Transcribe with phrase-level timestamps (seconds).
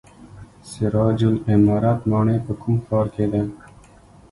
[0.71, 3.41] سراج العمارت ماڼۍ په کوم ښار کې ده؟